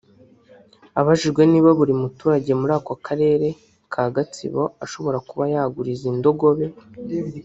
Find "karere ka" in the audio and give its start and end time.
3.05-4.03